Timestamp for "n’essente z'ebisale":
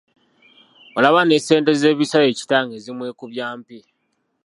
1.25-2.31